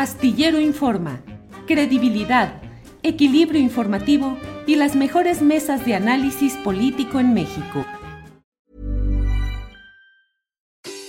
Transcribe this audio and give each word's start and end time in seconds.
Astillero 0.00 0.58
Informa, 0.58 1.20
credibilidad, 1.66 2.62
equilibrio 3.02 3.60
informativo 3.60 4.38
y 4.66 4.76
las 4.76 4.96
mejores 4.96 5.42
mesas 5.42 5.84
de 5.84 5.94
análisis 5.94 6.54
político 6.64 7.20
en 7.20 7.34
México. 7.34 7.84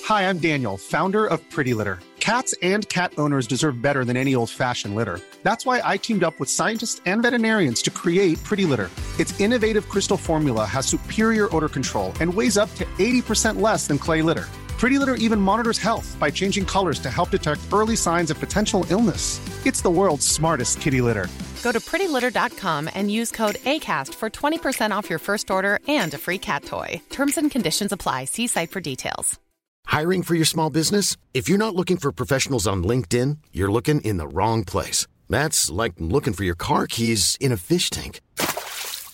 Hi, 0.10 0.24
I'm 0.24 0.40
Daniel, 0.40 0.78
founder 0.78 1.26
of 1.26 1.40
Pretty 1.50 1.74
Litter. 1.74 2.00
Cats 2.20 2.54
and 2.62 2.86
cat 2.90 3.14
owners 3.18 3.48
deserve 3.48 3.82
better 3.82 4.04
than 4.04 4.18
any 4.18 4.36
old-fashioned 4.36 4.94
litter. 4.94 5.22
That's 5.42 5.66
why 5.66 5.82
I 5.86 5.96
teamed 5.96 6.26
up 6.26 6.38
with 6.38 6.50
scientists 6.50 7.02
and 7.06 7.22
veterinarians 7.22 7.82
to 7.84 7.92
create 7.92 8.44
Pretty 8.44 8.66
Litter. 8.66 8.90
Its 9.18 9.40
innovative 9.40 9.88
crystal 9.88 10.18
formula 10.18 10.66
has 10.66 10.86
superior 10.86 11.48
odor 11.56 11.70
control 11.70 12.12
and 12.20 12.34
weighs 12.34 12.58
up 12.58 12.70
to 12.76 12.84
80% 13.00 13.62
less 13.62 13.88
than 13.88 13.98
clay 13.98 14.22
litter. 14.22 14.50
Pretty 14.82 14.98
Litter 14.98 15.14
even 15.14 15.40
monitors 15.40 15.78
health 15.78 16.18
by 16.20 16.32
changing 16.32 16.66
colors 16.66 16.98
to 17.02 17.10
help 17.12 17.30
detect 17.30 17.60
early 17.72 17.96
signs 17.96 18.32
of 18.32 18.40
potential 18.40 18.84
illness. 18.90 19.40
It's 19.64 19.84
the 19.84 19.92
world's 19.92 20.26
smartest 20.26 20.82
kitty 20.82 21.02
litter. 21.02 21.28
Go 21.62 21.72
to 21.72 21.80
prettylitter.com 21.80 22.90
and 22.96 23.12
use 23.12 23.30
code 23.30 23.58
ACAST 23.74 24.16
for 24.16 24.32
20% 24.32 24.90
off 24.90 25.08
your 25.08 25.20
first 25.20 25.52
order 25.52 25.78
and 25.88 26.12
a 26.16 26.18
free 26.18 26.40
cat 26.40 26.66
toy. 26.66 27.00
Terms 27.12 27.38
and 27.38 27.52
conditions 27.52 27.92
apply. 27.92 28.26
See 28.26 28.48
site 28.48 28.72
for 28.72 28.82
details. 28.82 29.40
Hiring 29.86 30.24
for 30.24 30.34
your 30.34 30.46
small 30.46 30.72
business? 30.72 31.16
If 31.36 31.48
you're 31.48 31.60
not 31.60 31.76
looking 31.76 31.98
for 31.98 32.12
professionals 32.12 32.66
on 32.66 32.84
LinkedIn, 32.84 33.38
you're 33.54 33.72
looking 33.72 34.02
in 34.02 34.18
the 34.18 34.28
wrong 34.28 34.64
place. 34.64 35.06
That's 35.30 35.70
like 35.70 35.94
looking 36.00 36.34
for 36.34 36.44
your 36.44 36.56
car 36.56 36.88
keys 36.88 37.38
in 37.40 37.52
a 37.52 37.58
fish 37.58 37.92
tank. 37.92 38.20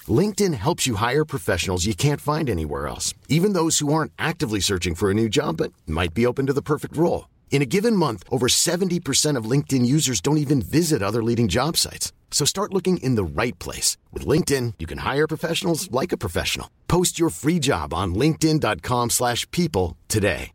LinkedIn 0.09 0.53
helps 0.53 0.85
you 0.85 0.95
hire 0.95 1.25
professionals 1.25 1.87
you 1.87 1.95
can't 1.95 2.21
find 2.21 2.49
anywhere 2.49 2.87
else, 2.87 3.15
even 3.27 3.53
those 3.53 3.79
who 3.79 3.91
aren't 3.91 4.11
actively 4.19 4.59
searching 4.59 4.93
for 4.93 5.09
a 5.09 5.15
new 5.15 5.27
job 5.27 5.57
but 5.57 5.73
might 5.87 6.13
be 6.13 6.27
open 6.27 6.45
to 6.45 6.53
the 6.53 6.61
perfect 6.61 6.95
role. 6.95 7.27
In 7.49 7.63
a 7.63 7.65
given 7.65 7.95
month, 7.95 8.23
over 8.29 8.47
70% 8.47 9.35
of 9.35 9.49
LinkedIn 9.49 9.83
users 9.85 10.21
don't 10.21 10.37
even 10.37 10.61
visit 10.61 11.01
other 11.01 11.23
leading 11.23 11.47
job 11.47 11.75
sites. 11.75 12.13
So 12.29 12.45
start 12.45 12.73
looking 12.73 12.97
in 12.97 13.15
the 13.15 13.23
right 13.23 13.57
place. 13.57 13.97
With 14.13 14.27
LinkedIn, 14.27 14.73
you 14.77 14.85
can 14.85 14.99
hire 14.99 15.27
professionals 15.27 15.89
like 15.89 16.11
a 16.11 16.17
professional. 16.17 16.69
Post 16.87 17.17
your 17.17 17.31
free 17.31 17.57
job 17.57 17.93
on 17.95 18.13
linkedin.com 18.13 19.09
slash 19.09 19.49
people 19.49 19.97
today. 20.07 20.51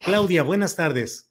Claudia, 0.00 0.44
buenas 0.44 0.76
tardes. 0.76 1.28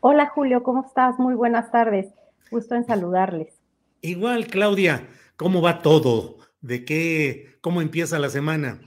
Hola 0.00 0.26
Julio, 0.34 0.64
¿cómo 0.64 0.84
estás? 0.84 1.16
Muy 1.18 1.34
buenas 1.34 1.70
tardes. 1.70 2.06
Gusto 2.50 2.74
en 2.74 2.84
saludarles. 2.84 3.55
Igual, 4.00 4.46
Claudia, 4.46 5.08
¿cómo 5.36 5.62
va 5.62 5.82
todo? 5.82 6.36
¿De 6.60 6.84
qué, 6.84 7.58
cómo 7.60 7.80
empieza 7.80 8.18
la 8.18 8.28
semana? 8.28 8.80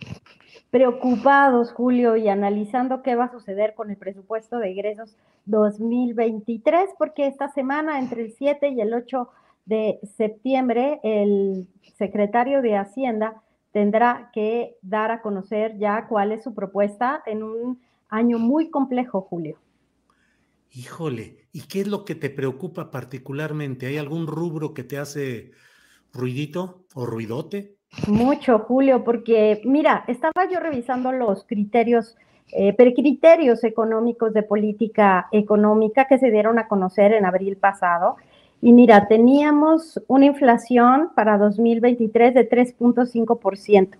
Preocupados, 0.71 1.71
Julio, 1.71 2.15
y 2.15 2.29
analizando 2.29 3.01
qué 3.01 3.15
va 3.15 3.25
a 3.25 3.31
suceder 3.31 3.73
con 3.73 3.89
el 3.89 3.97
presupuesto 3.97 4.59
de 4.59 4.71
egresos 4.71 5.15
2023, 5.45 6.89
porque 6.97 7.27
esta 7.27 7.49
semana, 7.49 7.99
entre 7.99 8.23
el 8.23 8.33
7 8.33 8.69
y 8.69 8.81
el 8.81 8.93
8 8.93 9.29
de 9.65 9.99
septiembre, 10.17 10.99
el 11.03 11.67
secretario 11.97 12.61
de 12.61 12.77
Hacienda 12.77 13.41
tendrá 13.71 14.29
que 14.33 14.77
dar 14.81 15.11
a 15.11 15.21
conocer 15.21 15.77
ya 15.77 16.07
cuál 16.07 16.31
es 16.31 16.43
su 16.43 16.53
propuesta 16.53 17.21
en 17.25 17.43
un 17.43 17.81
año 18.09 18.39
muy 18.39 18.69
complejo, 18.69 19.21
Julio. 19.21 19.57
Híjole, 20.71 21.38
¿y 21.51 21.61
qué 21.61 21.81
es 21.81 21.87
lo 21.87 22.05
que 22.05 22.15
te 22.15 22.29
preocupa 22.29 22.91
particularmente? 22.91 23.87
¿Hay 23.87 23.97
algún 23.97 24.27
rubro 24.27 24.73
que 24.73 24.83
te 24.83 24.97
hace 24.97 25.51
ruidito 26.13 26.85
o 26.93 27.05
ruidote? 27.05 27.75
Mucho, 28.07 28.59
Julio, 28.59 29.03
porque 29.03 29.61
mira, 29.65 30.03
estaba 30.07 30.47
yo 30.49 30.59
revisando 30.59 31.11
los 31.11 31.43
criterios, 31.45 32.15
eh, 32.51 32.75
criterios 32.75 33.63
económicos 33.63 34.33
de 34.33 34.43
política 34.43 35.27
económica 35.31 36.05
que 36.05 36.19
se 36.19 36.29
dieron 36.29 36.59
a 36.59 36.67
conocer 36.67 37.13
en 37.13 37.25
abril 37.25 37.57
pasado. 37.57 38.17
Y 38.61 38.73
mira, 38.73 39.07
teníamos 39.07 40.01
una 40.07 40.25
inflación 40.25 41.11
para 41.15 41.37
2023 41.37 42.33
de 42.33 42.49
3.5%. 42.49 43.97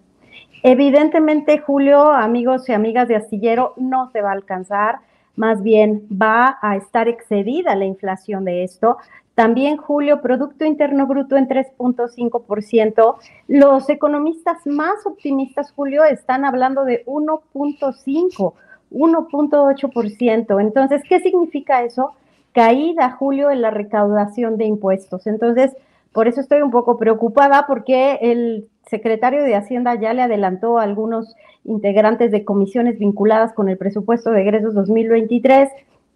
Evidentemente, 0.62 1.60
Julio, 1.60 2.12
amigos 2.12 2.68
y 2.68 2.74
amigas 2.74 3.08
de 3.08 3.16
Astillero, 3.16 3.74
no 3.78 4.12
se 4.12 4.22
va 4.22 4.30
a 4.30 4.34
alcanzar 4.34 5.00
más 5.40 5.64
bien 5.64 6.06
va 6.12 6.60
a 6.62 6.76
estar 6.76 7.08
excedida 7.08 7.74
la 7.74 7.86
inflación 7.86 8.44
de 8.44 8.66
esto. 8.66 8.98
También 9.36 9.78
julio, 9.78 10.22
Producto 10.22 10.66
Interno 10.66 11.08
Bruto 11.08 11.38
en 11.38 11.48
3.5%. 11.48 13.16
Los 13.48 13.90
economistas 13.90 14.68
más 14.68 15.06
optimistas, 15.06 15.72
Julio, 15.72 16.04
están 16.04 16.44
hablando 16.44 16.84
de 16.84 17.06
1.5, 17.06 18.54
1.8%. 18.92 20.62
Entonces, 20.62 21.04
¿qué 21.08 21.22
significa 21.22 21.84
eso? 21.84 22.12
Caída, 22.52 23.12
Julio, 23.12 23.50
en 23.50 23.62
la 23.62 23.72
recaudación 23.72 24.58
de 24.58 24.66
impuestos. 24.66 25.26
Entonces, 25.26 25.72
por 26.12 26.28
eso 26.28 26.42
estoy 26.42 26.62
un 26.62 26.72
poco 26.72 26.98
preocupada 26.98 27.66
porque 27.68 28.20
el 28.22 28.68
secretario 28.90 29.44
de 29.44 29.56
Hacienda 29.56 29.96
ya 29.96 30.14
le 30.14 30.24
adelantó 30.24 30.80
a 30.80 30.84
algunos 30.84 31.36
integrantes 31.64 32.32
de 32.32 32.44
comisiones 32.44 32.98
vinculadas 32.98 33.54
con 33.54 33.70
el 33.70 33.78
presupuesto 33.78 34.32
de 34.32 34.42
egresos 34.42 34.74
2023 34.74 35.70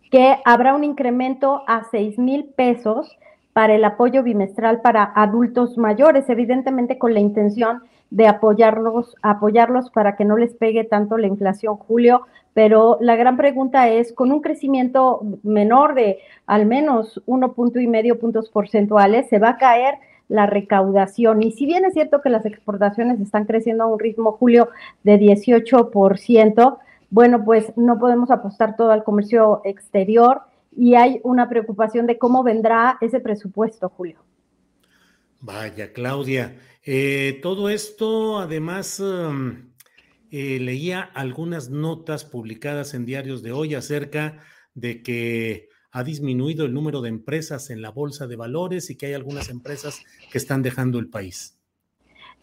que 0.09 0.37
habrá 0.45 0.75
un 0.75 0.83
incremento 0.83 1.63
a 1.67 1.85
6 1.89 2.17
mil 2.17 2.45
pesos 2.45 3.17
para 3.53 3.75
el 3.75 3.85
apoyo 3.85 4.23
bimestral 4.23 4.81
para 4.81 5.03
adultos 5.15 5.77
mayores, 5.77 6.29
evidentemente 6.29 6.97
con 6.97 7.13
la 7.13 7.19
intención 7.19 7.83
de 8.09 8.27
apoyarlos, 8.27 9.15
apoyarlos 9.21 9.89
para 9.91 10.15
que 10.15 10.25
no 10.25 10.37
les 10.37 10.53
pegue 10.53 10.83
tanto 10.83 11.17
la 11.17 11.27
inflación, 11.27 11.77
Julio. 11.77 12.21
Pero 12.53 12.97
la 13.01 13.15
gran 13.15 13.37
pregunta 13.37 13.89
es, 13.89 14.13
con 14.13 14.31
un 14.31 14.41
crecimiento 14.41 15.21
menor 15.43 15.95
de 15.95 16.19
al 16.45 16.65
menos 16.65 17.21
uno 17.25 17.53
punto 17.53 17.79
y 17.79 17.87
medio 17.87 18.19
puntos 18.19 18.49
porcentuales, 18.49 19.27
¿se 19.29 19.39
va 19.39 19.51
a 19.51 19.57
caer 19.57 19.95
la 20.27 20.45
recaudación? 20.45 21.41
Y 21.41 21.51
si 21.51 21.65
bien 21.65 21.85
es 21.85 21.93
cierto 21.93 22.21
que 22.21 22.29
las 22.29 22.45
exportaciones 22.45 23.19
están 23.19 23.45
creciendo 23.45 23.83
a 23.83 23.87
un 23.87 23.99
ritmo, 23.99 24.33
Julio, 24.33 24.69
de 25.03 25.19
18%, 25.19 26.77
bueno, 27.09 27.43
pues 27.43 27.73
no 27.75 27.99
podemos 27.99 28.31
apostar 28.31 28.75
todo 28.75 28.91
al 28.91 29.03
comercio 29.03 29.61
exterior 29.65 30.41
y 30.75 30.95
hay 30.95 31.19
una 31.23 31.49
preocupación 31.49 32.07
de 32.07 32.17
cómo 32.17 32.43
vendrá 32.43 32.97
ese 33.01 33.19
presupuesto, 33.19 33.89
Julio. 33.89 34.17
Vaya, 35.39 35.91
Claudia. 35.91 36.55
Eh, 36.85 37.39
todo 37.41 37.69
esto, 37.69 38.39
además, 38.39 38.99
um, 38.99 39.72
eh, 40.35 40.57
leía 40.59 41.11
algunas 41.13 41.69
notas 41.69 42.25
publicadas 42.25 42.95
en 42.95 43.05
diarios 43.05 43.43
de 43.43 43.51
hoy 43.51 43.75
acerca 43.75 44.39
de 44.73 45.03
que 45.03 45.69
ha 45.91 46.03
disminuido 46.03 46.65
el 46.65 46.73
número 46.73 47.01
de 47.01 47.09
empresas 47.09 47.69
en 47.69 47.83
la 47.83 47.91
bolsa 47.91 48.25
de 48.25 48.35
valores 48.35 48.89
y 48.89 48.97
que 48.97 49.05
hay 49.05 49.13
algunas 49.13 49.49
empresas 49.49 50.01
que 50.31 50.39
están 50.39 50.63
dejando 50.63 50.97
el 50.97 51.07
país. 51.07 51.55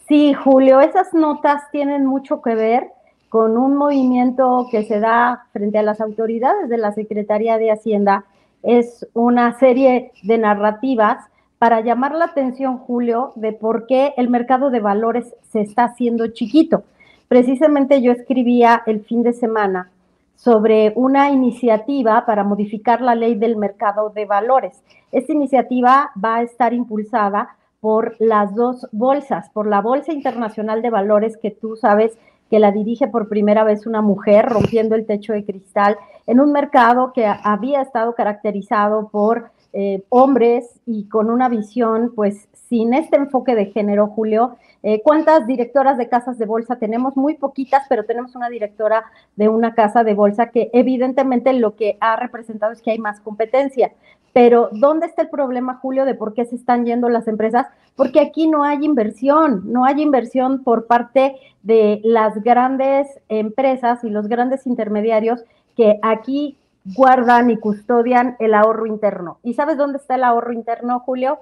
Sí, 0.06 0.34
Julio, 0.34 0.80
esas 0.80 1.12
notas 1.14 1.68
tienen 1.72 2.06
mucho 2.06 2.40
que 2.42 2.54
ver 2.54 2.86
con 3.28 3.56
un 3.58 3.76
movimiento 3.76 4.68
que 4.70 4.84
se 4.84 5.00
da 5.00 5.48
frente 5.52 5.78
a 5.78 5.82
las 5.82 6.00
autoridades 6.00 6.68
de 6.68 6.78
la 6.78 6.92
Secretaría 6.92 7.58
de 7.58 7.72
Hacienda. 7.72 8.24
Es 8.62 9.04
una 9.14 9.58
serie 9.58 10.12
de 10.22 10.38
narrativas 10.38 11.26
para 11.58 11.80
llamar 11.80 12.14
la 12.14 12.26
atención, 12.26 12.78
Julio, 12.78 13.32
de 13.34 13.52
por 13.52 13.88
qué 13.88 14.14
el 14.16 14.30
mercado 14.30 14.70
de 14.70 14.78
valores 14.78 15.34
se 15.50 15.62
está 15.62 15.86
haciendo 15.86 16.28
chiquito. 16.28 16.84
Precisamente 17.30 18.02
yo 18.02 18.10
escribía 18.10 18.82
el 18.86 19.04
fin 19.04 19.22
de 19.22 19.32
semana 19.32 19.88
sobre 20.34 20.92
una 20.96 21.30
iniciativa 21.30 22.26
para 22.26 22.42
modificar 22.42 23.00
la 23.00 23.14
ley 23.14 23.36
del 23.36 23.56
mercado 23.56 24.10
de 24.10 24.24
valores. 24.24 24.82
Esta 25.12 25.32
iniciativa 25.32 26.10
va 26.22 26.38
a 26.38 26.42
estar 26.42 26.74
impulsada 26.74 27.54
por 27.78 28.16
las 28.18 28.52
dos 28.56 28.88
bolsas, 28.90 29.48
por 29.50 29.68
la 29.68 29.80
Bolsa 29.80 30.12
Internacional 30.12 30.82
de 30.82 30.90
Valores, 30.90 31.36
que 31.36 31.52
tú 31.52 31.76
sabes 31.76 32.18
que 32.50 32.58
la 32.58 32.72
dirige 32.72 33.06
por 33.06 33.28
primera 33.28 33.62
vez 33.62 33.86
una 33.86 34.02
mujer, 34.02 34.46
rompiendo 34.46 34.96
el 34.96 35.06
techo 35.06 35.32
de 35.32 35.44
cristal, 35.44 35.98
en 36.26 36.40
un 36.40 36.50
mercado 36.50 37.12
que 37.12 37.26
había 37.26 37.80
estado 37.80 38.16
caracterizado 38.16 39.08
por 39.08 39.52
eh, 39.72 40.02
hombres 40.08 40.80
y 40.84 41.04
con 41.04 41.30
una 41.30 41.48
visión, 41.48 42.12
pues, 42.12 42.48
sin 42.70 42.94
este 42.94 43.16
enfoque 43.16 43.56
de 43.56 43.66
género, 43.66 44.06
Julio. 44.06 44.56
Eh, 44.84 45.02
¿Cuántas 45.02 45.46
directoras 45.46 45.98
de 45.98 46.08
casas 46.08 46.38
de 46.38 46.46
bolsa 46.46 46.76
tenemos? 46.76 47.16
Muy 47.16 47.34
poquitas, 47.34 47.82
pero 47.88 48.04
tenemos 48.04 48.36
una 48.36 48.48
directora 48.48 49.04
de 49.34 49.48
una 49.48 49.74
casa 49.74 50.04
de 50.04 50.14
bolsa 50.14 50.50
que 50.50 50.70
evidentemente 50.72 51.52
lo 51.52 51.74
que 51.74 51.98
ha 52.00 52.14
representado 52.14 52.72
es 52.72 52.80
que 52.80 52.92
hay 52.92 52.98
más 52.98 53.20
competencia. 53.20 53.92
Pero 54.32 54.68
¿dónde 54.70 55.06
está 55.06 55.22
el 55.22 55.30
problema, 55.30 55.80
Julio, 55.82 56.04
de 56.04 56.14
por 56.14 56.32
qué 56.32 56.44
se 56.44 56.54
están 56.54 56.86
yendo 56.86 57.08
las 57.08 57.26
empresas? 57.26 57.66
Porque 57.96 58.20
aquí 58.20 58.46
no 58.46 58.62
hay 58.62 58.84
inversión, 58.84 59.62
no 59.64 59.84
hay 59.84 60.00
inversión 60.00 60.62
por 60.62 60.86
parte 60.86 61.34
de 61.64 62.00
las 62.04 62.40
grandes 62.44 63.08
empresas 63.28 64.04
y 64.04 64.10
los 64.10 64.28
grandes 64.28 64.68
intermediarios 64.68 65.44
que 65.76 65.98
aquí 66.02 66.56
guardan 66.84 67.50
y 67.50 67.56
custodian 67.56 68.36
el 68.38 68.54
ahorro 68.54 68.86
interno. 68.86 69.38
¿Y 69.42 69.54
sabes 69.54 69.76
dónde 69.76 69.98
está 69.98 70.14
el 70.14 70.22
ahorro 70.22 70.52
interno, 70.52 71.00
Julio? 71.00 71.40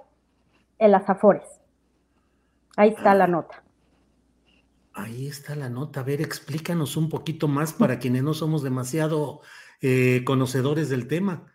En 0.78 0.92
las 0.92 1.08
Afores. 1.08 1.46
Ahí 2.76 2.90
está 2.90 3.14
la 3.14 3.26
nota. 3.26 3.62
Ahí 4.94 5.26
está 5.26 5.54
la 5.54 5.68
nota. 5.68 6.00
A 6.00 6.02
ver, 6.04 6.20
explícanos 6.20 6.96
un 6.96 7.08
poquito 7.08 7.48
más 7.48 7.72
para 7.72 7.98
quienes 7.98 8.22
no 8.22 8.34
somos 8.34 8.62
demasiado 8.62 9.40
eh, 9.80 10.22
conocedores 10.24 10.88
del 10.88 11.06
tema. 11.06 11.46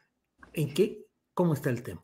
¿En 0.53 0.73
qué? 0.73 1.05
¿Cómo 1.33 1.53
está 1.53 1.69
el 1.69 1.83
tema? 1.83 2.03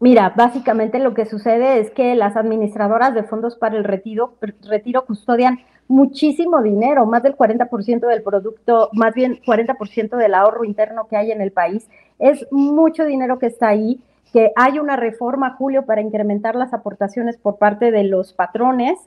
Mira, 0.00 0.32
básicamente 0.34 0.98
lo 0.98 1.12
que 1.12 1.26
sucede 1.26 1.80
es 1.80 1.90
que 1.90 2.14
las 2.14 2.36
administradoras 2.36 3.14
de 3.14 3.24
fondos 3.24 3.56
para 3.56 3.76
el 3.76 3.84
retiro, 3.84 4.38
retiro 4.62 5.04
custodian 5.04 5.60
muchísimo 5.88 6.62
dinero, 6.62 7.04
más 7.04 7.22
del 7.22 7.36
40% 7.36 8.06
del 8.06 8.22
producto, 8.22 8.88
más 8.92 9.12
bien 9.12 9.40
40% 9.44 10.16
del 10.16 10.34
ahorro 10.34 10.64
interno 10.64 11.06
que 11.08 11.16
hay 11.16 11.32
en 11.32 11.40
el 11.40 11.52
país. 11.52 11.88
Es 12.18 12.46
mucho 12.50 13.04
dinero 13.04 13.38
que 13.38 13.46
está 13.46 13.68
ahí, 13.68 14.00
que 14.32 14.52
hay 14.56 14.78
una 14.78 14.96
reforma, 14.96 15.56
Julio, 15.56 15.84
para 15.84 16.00
incrementar 16.00 16.54
las 16.54 16.72
aportaciones 16.72 17.36
por 17.36 17.58
parte 17.58 17.90
de 17.90 18.04
los 18.04 18.32
patrones. 18.32 18.98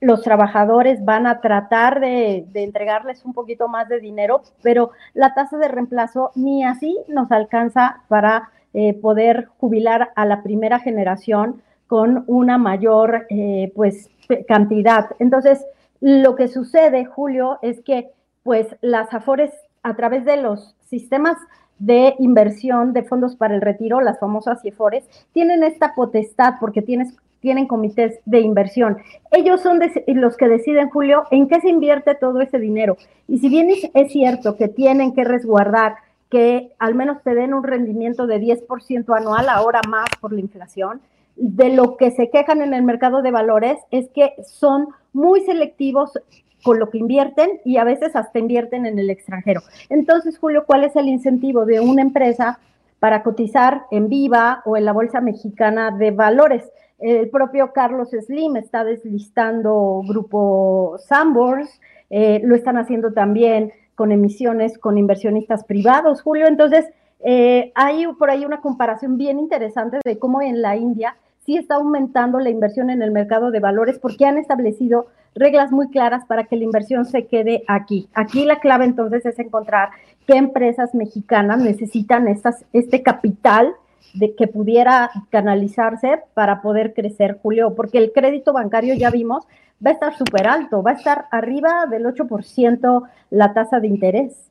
Los 0.00 0.22
trabajadores 0.22 1.04
van 1.04 1.26
a 1.26 1.40
tratar 1.40 2.00
de, 2.00 2.46
entregarles 2.54 3.24
un 3.24 3.32
poquito 3.32 3.68
más 3.68 3.88
de 3.88 4.00
dinero, 4.00 4.42
pero 4.62 4.90
la 5.14 5.34
tasa 5.34 5.56
de 5.56 5.68
reemplazo 5.68 6.32
ni 6.34 6.64
así 6.64 6.98
nos 7.08 7.30
alcanza 7.30 8.02
para 8.08 8.50
eh, 8.72 8.94
poder 8.94 9.48
jubilar 9.58 10.10
a 10.16 10.26
la 10.26 10.42
primera 10.42 10.80
generación 10.80 11.62
con 11.86 12.24
una 12.26 12.58
mayor 12.58 13.26
eh, 13.30 13.70
pues 13.74 14.10
cantidad. 14.48 15.10
Entonces, 15.20 15.64
lo 16.00 16.34
que 16.34 16.48
sucede, 16.48 17.04
Julio, 17.04 17.58
es 17.62 17.80
que 17.80 18.10
pues 18.42 18.76
las 18.80 19.12
AFORES 19.14 19.52
a 19.82 19.94
través 19.94 20.24
de 20.24 20.36
los 20.38 20.74
sistemas 20.82 21.36
de 21.78 22.14
inversión 22.18 22.92
de 22.92 23.02
fondos 23.02 23.36
para 23.36 23.54
el 23.54 23.60
retiro, 23.60 24.00
las 24.00 24.18
famosas 24.18 24.64
IFORES, 24.64 25.04
tienen 25.32 25.62
esta 25.62 25.94
potestad 25.94 26.54
porque 26.60 26.82
tienes, 26.82 27.14
tienen 27.40 27.66
comités 27.66 28.20
de 28.24 28.40
inversión. 28.40 28.98
Ellos 29.32 29.60
son 29.60 29.80
los 30.06 30.36
que 30.36 30.48
deciden, 30.48 30.90
Julio, 30.90 31.24
en 31.30 31.48
qué 31.48 31.60
se 31.60 31.68
invierte 31.68 32.14
todo 32.14 32.40
ese 32.40 32.58
dinero. 32.58 32.96
Y 33.28 33.38
si 33.38 33.48
bien 33.48 33.68
es 33.70 34.12
cierto 34.12 34.56
que 34.56 34.68
tienen 34.68 35.14
que 35.14 35.24
resguardar 35.24 35.96
que 36.34 36.72
al 36.80 36.96
menos 36.96 37.22
te 37.22 37.34
den 37.34 37.54
un 37.54 37.62
rendimiento 37.62 38.26
de 38.26 38.40
10% 38.40 39.16
anual, 39.16 39.48
ahora 39.48 39.80
más 39.88 40.08
por 40.20 40.32
la 40.32 40.40
inflación. 40.40 41.00
De 41.36 41.68
lo 41.72 41.96
que 41.96 42.10
se 42.10 42.28
quejan 42.30 42.60
en 42.60 42.74
el 42.74 42.82
mercado 42.82 43.22
de 43.22 43.30
valores 43.30 43.78
es 43.92 44.08
que 44.08 44.34
son 44.44 44.88
muy 45.12 45.42
selectivos 45.42 46.18
con 46.64 46.80
lo 46.80 46.90
que 46.90 46.98
invierten 46.98 47.60
y 47.64 47.76
a 47.76 47.84
veces 47.84 48.16
hasta 48.16 48.38
invierten 48.38 48.86
en 48.86 48.98
el 48.98 49.10
extranjero. 49.10 49.60
Entonces, 49.90 50.38
Julio, 50.38 50.64
¿cuál 50.66 50.82
es 50.82 50.96
el 50.96 51.08
incentivo 51.08 51.66
de 51.66 51.78
una 51.78 52.02
empresa 52.02 52.58
para 52.98 53.22
cotizar 53.22 53.82
en 53.90 54.08
Viva 54.08 54.62
o 54.64 54.76
en 54.76 54.86
la 54.86 54.92
Bolsa 54.92 55.20
Mexicana 55.20 55.90
de 55.90 56.10
Valores? 56.10 56.64
El 56.98 57.28
propio 57.28 57.72
Carlos 57.72 58.10
Slim 58.10 58.56
está 58.56 58.82
deslistando 58.82 60.02
Grupo 60.08 60.96
Sambors, 61.06 61.80
eh, 62.08 62.40
lo 62.42 62.56
están 62.56 62.78
haciendo 62.78 63.12
también 63.12 63.72
con 63.94 64.10
emisiones 64.10 64.78
con 64.78 64.96
inversionistas 64.96 65.64
privados, 65.64 66.22
Julio. 66.22 66.46
Entonces, 66.46 66.86
eh, 67.20 67.72
hay 67.74 68.06
por 68.18 68.30
ahí 68.30 68.46
una 68.46 68.62
comparación 68.62 69.18
bien 69.18 69.38
interesante 69.38 69.98
de 70.02 70.18
cómo 70.18 70.40
en 70.40 70.62
la 70.62 70.76
India 70.76 71.16
sí 71.44 71.56
está 71.56 71.76
aumentando 71.76 72.40
la 72.40 72.50
inversión 72.50 72.90
en 72.90 73.02
el 73.02 73.10
mercado 73.10 73.50
de 73.50 73.60
valores 73.60 73.98
porque 73.98 74.26
han 74.26 74.38
establecido 74.38 75.06
reglas 75.34 75.72
muy 75.72 75.88
claras 75.88 76.24
para 76.26 76.44
que 76.44 76.56
la 76.56 76.64
inversión 76.64 77.04
se 77.04 77.26
quede 77.26 77.64
aquí. 77.66 78.08
Aquí 78.14 78.44
la 78.44 78.60
clave 78.60 78.84
entonces 78.84 79.26
es 79.26 79.38
encontrar 79.38 79.90
qué 80.26 80.36
empresas 80.36 80.94
mexicanas 80.94 81.58
necesitan 81.58 82.28
este 82.72 83.02
capital 83.02 83.74
de 84.14 84.34
que 84.34 84.46
pudiera 84.46 85.10
canalizarse 85.30 86.20
para 86.34 86.62
poder 86.62 86.94
crecer, 86.94 87.38
Julio, 87.42 87.74
porque 87.74 87.98
el 87.98 88.12
crédito 88.12 88.52
bancario 88.52 88.94
ya 88.94 89.10
vimos 89.10 89.46
va 89.84 89.90
a 89.90 89.94
estar 89.94 90.16
súper 90.16 90.46
alto, 90.46 90.82
va 90.82 90.92
a 90.92 90.94
estar 90.94 91.26
arriba 91.30 91.86
del 91.90 92.04
8% 92.04 93.02
la 93.30 93.52
tasa 93.52 93.80
de 93.80 93.88
interés. 93.88 94.50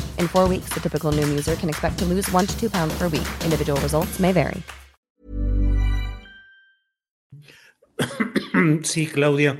In 0.19 0.27
four 0.27 0.49
weeks, 0.49 0.73
the 0.73 0.79
typical 0.79 1.11
noom 1.11 1.29
user 1.29 1.55
can 1.55 1.69
expect 1.69 1.97
to 1.99 2.05
lose 2.05 2.29
one 2.33 2.45
to 2.45 2.59
two 2.59 2.69
pounds 2.69 2.93
per 2.97 3.07
week. 3.07 3.27
Individual 3.43 3.79
results 3.81 4.19
may 4.19 4.33
vary. 4.33 4.61
Sí, 8.83 9.07
Claudia. 9.07 9.59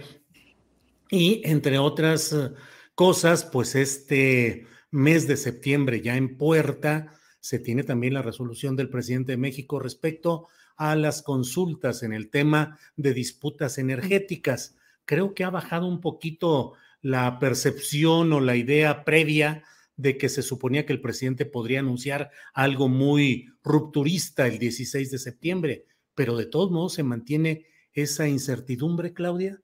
Y 1.10 1.42
entre 1.46 1.78
otras 1.80 2.34
eh, 2.34 2.52
cosas, 2.96 3.46
pues 3.46 3.76
este 3.76 4.66
mes 4.92 5.28
de 5.28 5.38
septiembre 5.38 6.02
ya 6.02 6.18
en 6.18 6.38
puerta, 6.38 7.14
se 7.40 7.60
tiene 7.60 7.84
también 7.84 8.14
la 8.14 8.22
resolución 8.22 8.76
del 8.76 8.90
presidente 8.90 9.34
de 9.34 9.38
México 9.38 9.80
respecto 9.80 10.48
a 10.78 10.96
las 10.96 11.22
consultas 11.22 12.04
en 12.04 12.14
el 12.14 12.30
tema 12.30 12.78
de 12.96 13.14
disputas 13.14 13.78
energéticas. 13.78 14.76
Creo 15.06 15.34
que 15.34 15.44
ha 15.44 15.50
bajado 15.50 15.88
un 15.88 16.02
poquito 16.02 16.74
la 17.02 17.40
percepción 17.40 18.32
o 18.34 18.40
la 18.40 18.56
idea 18.56 19.04
previa 19.04 19.64
de 19.98 20.18
que 20.18 20.30
se 20.30 20.42
suponía 20.42 20.86
que 20.86 20.94
el 20.94 21.02
presidente 21.02 21.46
podría 21.46 21.80
anunciar 21.80 22.32
algo 22.54 22.90
muy 22.90 23.48
rupturista 23.64 24.48
el 24.48 24.60
16 24.60 25.12
de 25.12 25.18
septiembre, 25.18 25.86
pero 26.16 26.36
de 26.38 26.46
todos 26.46 26.72
modos 26.72 26.94
se 26.94 27.04
mantiene 27.04 27.66
esa 27.94 28.28
incertidumbre, 28.28 29.14
Claudia. 29.14 29.60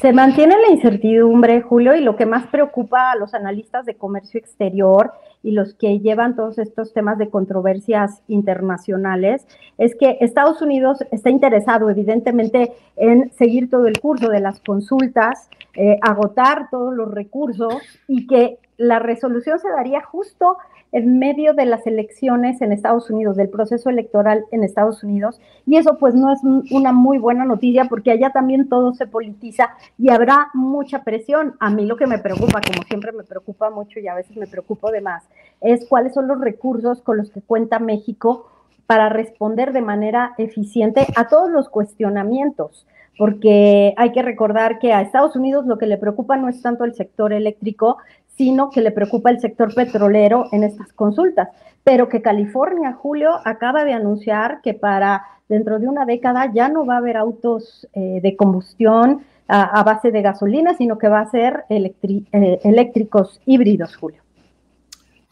Se 0.00 0.12
mantiene 0.12 0.54
la 0.56 0.72
incertidumbre, 0.72 1.60
Julio, 1.62 1.96
y 1.96 2.00
lo 2.00 2.16
que 2.16 2.26
más 2.26 2.46
preocupa 2.46 3.10
a 3.10 3.16
los 3.16 3.34
analistas 3.34 3.84
de 3.84 3.96
comercio 3.96 4.38
exterior 4.38 5.12
y 5.42 5.50
los 5.50 5.74
que 5.74 5.98
llevan 5.98 6.36
todos 6.36 6.58
estos 6.58 6.92
temas 6.92 7.18
de 7.18 7.28
controversias 7.28 8.22
internacionales 8.28 9.46
es 9.76 9.94
que 9.94 10.16
Estados 10.20 10.62
Unidos 10.62 11.04
está 11.10 11.28
interesado, 11.28 11.90
evidentemente, 11.90 12.72
en 12.96 13.32
seguir 13.32 13.68
todo 13.68 13.86
el 13.86 14.00
curso 14.00 14.28
de 14.30 14.40
las 14.40 14.60
consultas, 14.60 15.50
eh, 15.74 15.98
agotar 16.02 16.70
todos 16.70 16.94
los 16.94 17.12
recursos 17.12 17.82
y 18.06 18.26
que 18.26 18.58
la 18.76 18.98
resolución 18.98 19.58
se 19.58 19.68
daría 19.68 20.02
justo 20.02 20.56
en 20.92 21.18
medio 21.18 21.54
de 21.54 21.66
las 21.66 21.86
elecciones 21.88 22.62
en 22.62 22.70
Estados 22.70 23.10
Unidos, 23.10 23.36
del 23.36 23.48
proceso 23.48 23.90
electoral 23.90 24.44
en 24.52 24.62
Estados 24.62 25.02
Unidos, 25.02 25.40
y 25.66 25.76
eso 25.76 25.98
pues 25.98 26.14
no 26.14 26.32
es 26.32 26.38
una 26.70 26.92
muy 26.92 27.18
buena 27.18 27.44
noticia 27.44 27.86
porque 27.86 28.12
allá 28.12 28.30
también 28.30 28.68
todo 28.68 28.94
se 28.94 29.08
politiza 29.08 29.70
y 29.98 30.10
habrá 30.10 30.50
mucha 30.54 31.02
presión. 31.02 31.56
A 31.58 31.70
mí 31.70 31.84
lo 31.84 31.96
que 31.96 32.06
me 32.06 32.18
preocupa, 32.18 32.60
como 32.60 32.84
siempre 32.86 33.10
me 33.10 33.24
preocupa 33.24 33.70
mucho 33.70 33.98
y 33.98 34.06
a 34.06 34.14
veces 34.14 34.36
me 34.36 34.46
preocupo 34.46 34.92
de 34.92 35.00
más, 35.00 35.24
es 35.60 35.84
cuáles 35.88 36.14
son 36.14 36.28
los 36.28 36.40
recursos 36.40 37.02
con 37.02 37.16
los 37.16 37.30
que 37.30 37.40
cuenta 37.40 37.80
México 37.80 38.48
para 38.86 39.08
responder 39.08 39.72
de 39.72 39.80
manera 39.80 40.34
eficiente 40.38 41.06
a 41.16 41.26
todos 41.26 41.50
los 41.50 41.68
cuestionamientos 41.68 42.86
porque 43.16 43.94
hay 43.96 44.12
que 44.12 44.22
recordar 44.22 44.78
que 44.78 44.92
a 44.92 45.00
Estados 45.00 45.36
Unidos 45.36 45.66
lo 45.66 45.78
que 45.78 45.86
le 45.86 45.98
preocupa 45.98 46.36
no 46.36 46.48
es 46.48 46.60
tanto 46.62 46.84
el 46.84 46.94
sector 46.94 47.32
eléctrico, 47.32 47.98
sino 48.36 48.70
que 48.70 48.80
le 48.80 48.90
preocupa 48.90 49.30
el 49.30 49.40
sector 49.40 49.74
petrolero 49.74 50.46
en 50.52 50.64
estas 50.64 50.92
consultas. 50.92 51.48
Pero 51.82 52.08
que 52.08 52.22
California, 52.22 52.92
Julio, 52.92 53.30
acaba 53.44 53.84
de 53.84 53.92
anunciar 53.92 54.60
que 54.62 54.74
para 54.74 55.24
dentro 55.48 55.78
de 55.78 55.86
una 55.86 56.04
década 56.04 56.50
ya 56.52 56.68
no 56.68 56.86
va 56.86 56.94
a 56.94 56.98
haber 56.98 57.16
autos 57.16 57.86
eh, 57.92 58.20
de 58.22 58.36
combustión 58.36 59.24
a, 59.46 59.82
base 59.82 60.10
de 60.10 60.22
gasolina, 60.22 60.74
sino 60.74 60.96
que 60.96 61.08
va 61.08 61.20
a 61.20 61.30
ser 61.30 61.64
eh, 61.68 62.60
eléctricos 62.64 63.40
híbridos, 63.44 63.94
Julio. 63.94 64.22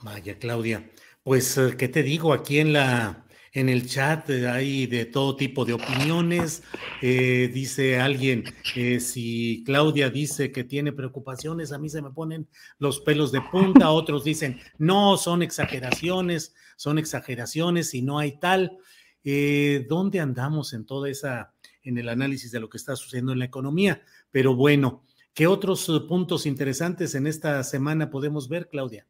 Vaya, 0.03 0.37
Claudia. 0.39 0.83
Pues, 1.25 1.57
eh, 1.57 1.77
¿qué 1.79 1.89
te 1.89 2.03
digo? 2.03 2.35
Aquí 2.35 2.59
en 2.59 2.75
la, 2.75 3.25
en 3.53 3.69
el 3.69 3.87
chat 3.87 4.29
hay 4.31 4.87
de 4.87 5.05
todo 5.05 5.37
tipo 5.37 5.65
de 5.65 5.75
opiniones. 5.75 6.63
Eh, 7.03 7.51
dice 7.53 8.01
alguien, 8.01 8.45
eh, 8.75 8.99
si 9.01 9.63
Claudia 9.67 10.09
dice 10.11 10.51
que 10.53 10.65
tiene 10.65 10.93
preocupaciones, 10.93 11.73
a 11.73 11.79
mí 11.79 11.89
se 11.91 12.01
me 12.03 12.11
ponen 12.11 12.49
los 12.79 13.01
pelos 13.01 13.31
de 13.31 13.43
punta. 13.43 13.91
Otros 13.93 14.25
dicen, 14.25 14.59
no, 14.79 15.17
son 15.19 15.43
exageraciones, 15.43 16.55
son 16.77 16.99
exageraciones 16.99 17.95
y 17.95 18.03
no 18.03 18.19
hay 18.19 18.39
tal. 18.39 18.79
eh, 19.25 19.87
dónde 19.89 20.21
andamos 20.21 20.73
en 20.73 20.85
toda 20.85 21.09
esa, 21.09 21.55
en 21.85 21.99
el 21.99 22.09
análisis 22.09 22.51
de 22.51 22.61
lo 22.61 22.69
que 22.69 22.79
está 22.79 22.97
sucediendo 22.97 23.33
en 23.33 23.39
la 23.39 23.45
economía. 23.45 24.03
Pero 24.31 24.57
bueno, 24.57 25.05
¿qué 25.35 25.47
otros 25.47 25.89
eh, 25.89 26.01
puntos 26.09 26.47
interesantes 26.47 27.15
en 27.15 27.27
esta 27.27 27.63
semana 27.65 28.11
podemos 28.11 28.49
ver, 28.49 28.69
Claudia? 28.69 29.07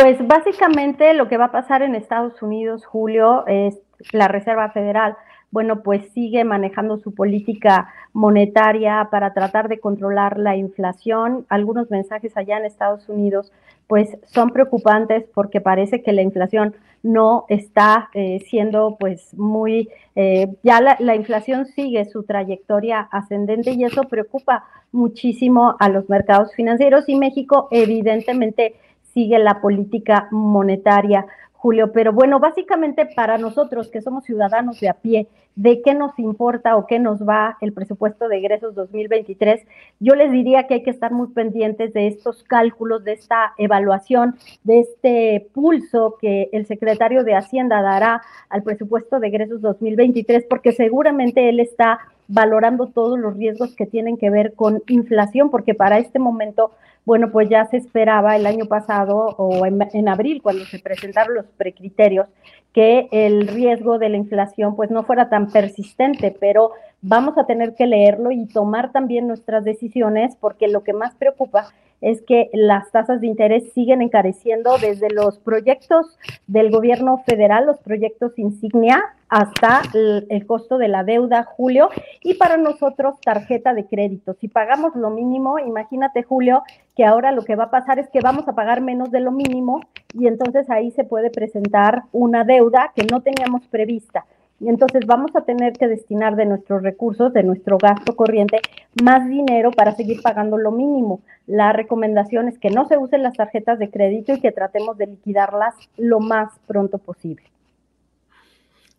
Pues 0.00 0.24
básicamente 0.28 1.12
lo 1.12 1.26
que 1.26 1.38
va 1.38 1.46
a 1.46 1.50
pasar 1.50 1.82
en 1.82 1.96
Estados 1.96 2.40
Unidos, 2.40 2.86
Julio, 2.86 3.44
es 3.48 3.80
la 4.12 4.28
Reserva 4.28 4.70
Federal 4.70 5.16
bueno, 5.50 5.82
pues 5.82 6.10
sigue 6.12 6.44
manejando 6.44 6.98
su 6.98 7.14
política 7.14 7.92
monetaria 8.12 9.08
para 9.10 9.32
tratar 9.32 9.68
de 9.68 9.80
controlar 9.80 10.38
la 10.38 10.56
inflación. 10.56 11.46
Algunos 11.48 11.90
mensajes 11.90 12.36
allá 12.36 12.58
en 12.58 12.66
Estados 12.66 13.08
Unidos, 13.08 13.50
pues 13.86 14.18
son 14.26 14.50
preocupantes 14.50 15.24
porque 15.34 15.62
parece 15.62 16.02
que 16.02 16.12
la 16.12 16.20
inflación 16.20 16.74
no 17.02 17.46
está 17.48 18.10
eh, 18.12 18.40
siendo 18.50 18.96
pues 19.00 19.32
muy, 19.34 19.88
eh, 20.16 20.48
ya 20.62 20.80
la, 20.80 20.96
la, 20.98 21.14
inflación 21.14 21.64
sigue 21.64 22.04
su 22.04 22.24
trayectoria 22.24 23.08
ascendente 23.12 23.70
y 23.70 23.84
eso 23.84 24.02
preocupa 24.02 24.64
muchísimo 24.90 25.76
a 25.78 25.88
los 25.88 26.08
mercados 26.10 26.52
financieros 26.54 27.08
y 27.08 27.14
México 27.14 27.68
evidentemente 27.70 28.74
sigue 29.18 29.40
la 29.40 29.60
política 29.60 30.28
monetaria 30.30 31.26
Julio, 31.54 31.90
pero 31.90 32.12
bueno, 32.12 32.38
básicamente 32.38 33.04
para 33.16 33.36
nosotros 33.36 33.88
que 33.88 34.00
somos 34.00 34.24
ciudadanos 34.24 34.78
de 34.78 34.90
a 34.90 34.94
pie, 34.94 35.26
¿de 35.56 35.82
qué 35.82 35.92
nos 35.92 36.16
importa 36.20 36.76
o 36.76 36.86
qué 36.86 37.00
nos 37.00 37.20
va 37.20 37.56
el 37.60 37.72
presupuesto 37.72 38.28
de 38.28 38.38
egresos 38.38 38.76
2023? 38.76 39.66
Yo 39.98 40.14
les 40.14 40.30
diría 40.30 40.68
que 40.68 40.74
hay 40.74 40.82
que 40.84 40.90
estar 40.90 41.10
muy 41.10 41.26
pendientes 41.30 41.92
de 41.92 42.06
estos 42.06 42.44
cálculos, 42.44 43.02
de 43.02 43.14
esta 43.14 43.54
evaluación, 43.58 44.36
de 44.62 44.78
este 44.78 45.48
pulso 45.52 46.16
que 46.20 46.48
el 46.52 46.64
secretario 46.66 47.24
de 47.24 47.34
Hacienda 47.34 47.82
dará 47.82 48.22
al 48.50 48.62
presupuesto 48.62 49.18
de 49.18 49.26
egresos 49.26 49.60
2023, 49.60 50.44
porque 50.48 50.70
seguramente 50.70 51.48
él 51.48 51.58
está 51.58 51.98
valorando 52.28 52.86
todos 52.86 53.18
los 53.18 53.36
riesgos 53.36 53.74
que 53.74 53.86
tienen 53.86 54.16
que 54.16 54.30
ver 54.30 54.54
con 54.54 54.80
inflación, 54.86 55.50
porque 55.50 55.74
para 55.74 55.98
este 55.98 56.20
momento 56.20 56.70
bueno, 57.08 57.30
pues 57.30 57.48
ya 57.48 57.64
se 57.64 57.78
esperaba 57.78 58.36
el 58.36 58.46
año 58.46 58.66
pasado 58.66 59.16
o 59.38 59.64
en, 59.64 60.08
abril, 60.10 60.42
cuando 60.42 60.66
se 60.66 60.78
presentaron 60.78 61.36
los 61.36 61.46
precriterios, 61.56 62.26
que 62.74 63.08
el 63.12 63.48
riesgo 63.48 63.98
de 63.98 64.10
la 64.10 64.18
inflación 64.18 64.76
pues 64.76 64.90
no 64.90 65.04
fuera 65.04 65.30
tan 65.30 65.50
persistente, 65.50 66.36
pero 66.38 66.72
vamos 67.00 67.38
a 67.38 67.46
tener 67.46 67.74
que 67.74 67.86
leerlo 67.86 68.30
y 68.30 68.44
tomar 68.44 68.92
también 68.92 69.26
nuestras 69.26 69.64
decisiones 69.64 70.36
porque 70.38 70.68
lo 70.68 70.84
que 70.84 70.92
más 70.92 71.14
preocupa 71.14 71.72
es 72.02 72.20
que 72.20 72.50
las 72.52 72.90
tasas 72.92 73.22
de 73.22 73.26
interés 73.26 73.72
siguen 73.72 74.02
encareciendo 74.02 74.76
desde 74.76 75.08
los 75.08 75.38
proyectos 75.38 76.18
del 76.46 76.70
gobierno 76.70 77.22
federal, 77.26 77.64
los 77.64 77.78
proyectos 77.78 78.38
insignia, 78.38 79.02
hasta 79.28 79.82
el, 79.94 80.46
costo 80.46 80.78
de 80.78 80.88
la 80.88 81.04
deuda, 81.04 81.44
Julio, 81.44 81.90
y 82.22 82.34
para 82.34 82.56
nosotros 82.56 83.20
tarjeta 83.20 83.74
de 83.74 83.86
crédito. 83.86 84.34
Si 84.40 84.48
pagamos 84.48 84.94
lo 84.96 85.10
mínimo, 85.10 85.58
imagínate, 85.58 86.22
Julio, 86.22 86.62
que 86.98 87.04
ahora 87.04 87.30
lo 87.30 87.44
que 87.44 87.54
va 87.54 87.66
a 87.66 87.70
pasar 87.70 88.00
es 88.00 88.08
que 88.10 88.18
vamos 88.20 88.48
a 88.48 88.56
pagar 88.56 88.80
menos 88.80 89.12
de 89.12 89.20
lo 89.20 89.30
mínimo 89.30 89.82
y 90.14 90.26
entonces 90.26 90.68
ahí 90.68 90.90
se 90.90 91.04
puede 91.04 91.30
presentar 91.30 92.02
una 92.10 92.42
deuda 92.42 92.92
que 92.92 93.06
no 93.08 93.20
teníamos 93.20 93.64
prevista. 93.68 94.26
Y 94.58 94.68
entonces 94.68 95.06
vamos 95.06 95.30
a 95.36 95.42
tener 95.42 95.74
que 95.74 95.86
destinar 95.86 96.34
de 96.34 96.44
nuestros 96.44 96.82
recursos, 96.82 97.32
de 97.32 97.44
nuestro 97.44 97.78
gasto 97.78 98.16
corriente, 98.16 98.58
más 99.00 99.28
dinero 99.28 99.70
para 99.70 99.94
seguir 99.94 100.22
pagando 100.22 100.58
lo 100.58 100.72
mínimo. 100.72 101.20
La 101.46 101.72
recomendación 101.72 102.48
es 102.48 102.58
que 102.58 102.70
no 102.70 102.88
se 102.88 102.98
usen 102.98 103.22
las 103.22 103.34
tarjetas 103.34 103.78
de 103.78 103.90
crédito 103.90 104.32
y 104.32 104.40
que 104.40 104.50
tratemos 104.50 104.98
de 104.98 105.06
liquidarlas 105.06 105.76
lo 105.96 106.18
más 106.18 106.52
pronto 106.66 106.98
posible. 106.98 107.44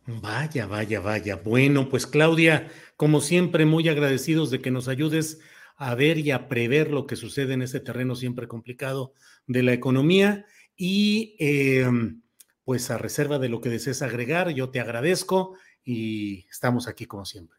Vaya, 0.07 0.67
vaya, 0.67 1.01
vaya. 1.01 1.35
Bueno, 1.43 1.89
pues 1.89 2.07
Claudia, 2.07 2.69
como 2.95 3.19
siempre, 3.19 3.65
muy 3.65 3.89
agradecidos 3.89 4.51
de 4.51 4.61
que 4.61 4.71
nos 4.71 4.87
ayudes 4.87 5.41
a 5.79 5.95
ver 5.95 6.17
y 6.17 6.31
a 6.31 6.49
prever 6.49 6.91
lo 6.91 7.07
que 7.07 7.15
sucede 7.15 7.53
en 7.53 7.61
este 7.61 7.79
terreno 7.79 8.13
siempre 8.13 8.49
complicado 8.49 9.13
de 9.47 9.63
la 9.63 9.71
economía. 9.71 10.45
Y 10.75 11.37
eh, 11.39 11.87
pues 12.65 12.91
a 12.91 12.97
reserva 12.97 13.39
de 13.39 13.47
lo 13.47 13.61
que 13.61 13.69
desees 13.69 14.01
agregar, 14.01 14.49
yo 14.49 14.69
te 14.71 14.81
agradezco 14.81 15.55
y 15.83 16.45
estamos 16.51 16.89
aquí 16.89 17.05
como 17.05 17.23
siempre. 17.23 17.57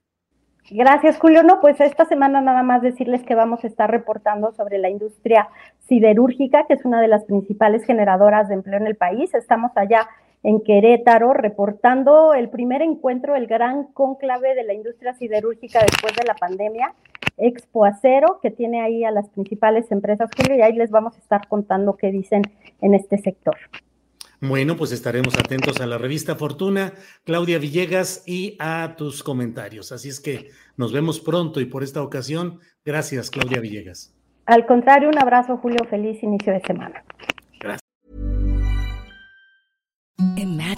Gracias, 0.70 1.18
Julio. 1.18 1.42
No, 1.42 1.60
pues 1.60 1.80
esta 1.80 2.04
semana 2.04 2.42
nada 2.42 2.62
más 2.62 2.82
decirles 2.82 3.22
que 3.22 3.34
vamos 3.34 3.64
a 3.64 3.66
estar 3.66 3.90
reportando 3.90 4.52
sobre 4.52 4.78
la 4.78 4.90
industria 4.90 5.48
siderúrgica, 5.88 6.66
que 6.68 6.74
es 6.74 6.84
una 6.84 7.00
de 7.00 7.08
las 7.08 7.24
principales 7.24 7.84
generadoras 7.84 8.48
de 8.48 8.54
empleo 8.54 8.78
en 8.78 8.86
el 8.86 8.96
país. 8.96 9.32
Estamos 9.34 9.72
allá 9.74 10.06
en 10.42 10.62
Querétaro 10.62 11.32
reportando 11.32 12.34
el 12.34 12.48
primer 12.48 12.82
encuentro, 12.82 13.36
el 13.36 13.46
gran 13.46 13.84
conclave 13.92 14.54
de 14.54 14.64
la 14.64 14.74
industria 14.74 15.14
siderúrgica 15.14 15.80
después 15.80 16.14
de 16.16 16.24
la 16.24 16.34
pandemia, 16.34 16.94
Expo 17.36 17.84
Acero, 17.84 18.38
que 18.42 18.50
tiene 18.50 18.82
ahí 18.82 19.04
a 19.04 19.10
las 19.10 19.28
principales 19.28 19.90
empresas, 19.90 20.30
Julio, 20.36 20.56
y 20.56 20.62
ahí 20.62 20.72
les 20.74 20.90
vamos 20.90 21.16
a 21.16 21.18
estar 21.18 21.48
contando 21.48 21.96
qué 21.96 22.10
dicen 22.10 22.42
en 22.80 22.94
este 22.94 23.18
sector. 23.18 23.56
Bueno, 24.42 24.76
pues 24.76 24.90
estaremos 24.92 25.38
atentos 25.38 25.82
a 25.82 25.86
la 25.86 25.98
revista 25.98 26.34
Fortuna, 26.34 26.94
Claudia 27.24 27.58
Villegas, 27.58 28.24
y 28.26 28.56
a 28.58 28.94
tus 28.96 29.22
comentarios. 29.22 29.92
Así 29.92 30.08
es 30.08 30.18
que 30.18 30.48
nos 30.78 30.94
vemos 30.94 31.20
pronto 31.20 31.60
y 31.60 31.66
por 31.66 31.82
esta 31.82 32.02
ocasión, 32.02 32.58
gracias, 32.82 33.30
Claudia 33.30 33.60
Villegas. 33.60 34.14
Al 34.46 34.64
contrario, 34.64 35.10
un 35.10 35.18
abrazo, 35.18 35.58
Julio. 35.58 35.84
Feliz 35.88 36.22
inicio 36.22 36.54
de 36.54 36.60
semana. 36.60 37.04